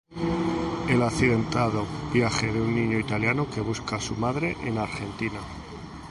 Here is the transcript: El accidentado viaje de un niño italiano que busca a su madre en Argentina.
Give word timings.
El 0.89 1.03
accidentado 1.03 1.85
viaje 2.11 2.51
de 2.51 2.59
un 2.59 2.73
niño 2.73 2.97
italiano 2.97 3.47
que 3.53 3.61
busca 3.61 3.97
a 3.97 4.01
su 4.01 4.15
madre 4.15 4.57
en 4.65 4.79
Argentina. 4.79 5.39